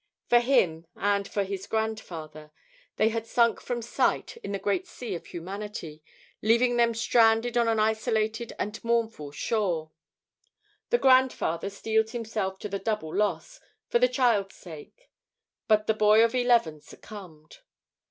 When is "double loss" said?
12.79-13.59